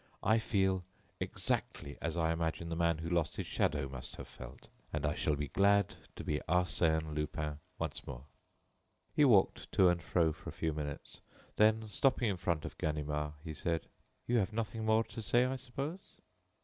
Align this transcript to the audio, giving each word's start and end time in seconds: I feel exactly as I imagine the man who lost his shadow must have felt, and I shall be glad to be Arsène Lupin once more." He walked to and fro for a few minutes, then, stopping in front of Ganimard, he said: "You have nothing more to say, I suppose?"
I 0.23 0.39
feel 0.39 0.83
exactly 1.19 1.95
as 2.01 2.17
I 2.17 2.31
imagine 2.31 2.69
the 2.69 2.75
man 2.75 2.97
who 2.97 3.07
lost 3.07 3.35
his 3.35 3.45
shadow 3.45 3.87
must 3.87 4.15
have 4.15 4.27
felt, 4.27 4.67
and 4.91 5.05
I 5.05 5.13
shall 5.13 5.35
be 5.35 5.49
glad 5.49 5.93
to 6.15 6.23
be 6.23 6.41
Arsène 6.49 7.13
Lupin 7.13 7.59
once 7.77 8.07
more." 8.07 8.23
He 9.13 9.25
walked 9.25 9.71
to 9.73 9.89
and 9.89 10.01
fro 10.01 10.33
for 10.33 10.49
a 10.49 10.53
few 10.53 10.73
minutes, 10.73 11.21
then, 11.55 11.87
stopping 11.87 12.31
in 12.31 12.37
front 12.37 12.65
of 12.65 12.79
Ganimard, 12.79 13.33
he 13.43 13.53
said: 13.53 13.85
"You 14.25 14.37
have 14.37 14.51
nothing 14.53 14.85
more 14.85 15.03
to 15.03 15.21
say, 15.21 15.45
I 15.45 15.55
suppose?" 15.55 15.99